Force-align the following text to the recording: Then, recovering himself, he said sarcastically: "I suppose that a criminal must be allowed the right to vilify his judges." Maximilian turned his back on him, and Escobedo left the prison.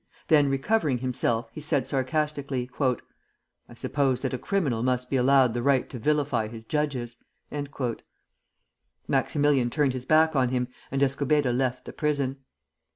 Then, 0.29 0.49
recovering 0.49 0.97
himself, 0.97 1.47
he 1.51 1.61
said 1.61 1.87
sarcastically: 1.87 2.67
"I 2.81 3.75
suppose 3.75 4.21
that 4.23 4.33
a 4.33 4.39
criminal 4.39 4.81
must 4.81 5.11
be 5.11 5.15
allowed 5.15 5.53
the 5.53 5.61
right 5.61 5.87
to 5.91 5.99
vilify 5.99 6.47
his 6.47 6.63
judges." 6.65 7.17
Maximilian 9.07 9.69
turned 9.69 9.93
his 9.93 10.05
back 10.05 10.35
on 10.35 10.49
him, 10.49 10.69
and 10.89 11.03
Escobedo 11.03 11.51
left 11.53 11.85
the 11.85 11.93
prison. 11.93 12.37